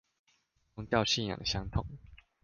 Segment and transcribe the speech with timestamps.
[0.73, 1.85] 宗教信仰相同